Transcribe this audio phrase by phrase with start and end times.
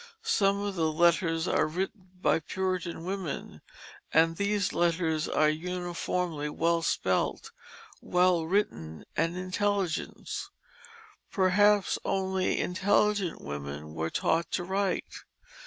[0.23, 3.61] Some of the letters are written by Puritan women;
[4.11, 7.51] and these letters are uniformly well spelt,
[8.01, 10.49] well written, and intelligent.
[11.29, 15.23] Perhaps only intelligent women were taught to write.